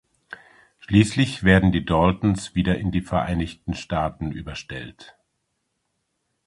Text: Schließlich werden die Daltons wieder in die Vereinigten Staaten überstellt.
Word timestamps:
Schließlich 0.79 1.43
werden 1.43 1.71
die 1.71 1.85
Daltons 1.85 2.55
wieder 2.55 2.75
in 2.79 2.89
die 2.89 3.01
Vereinigten 3.01 3.75
Staaten 3.75 4.31
überstellt. 4.31 5.15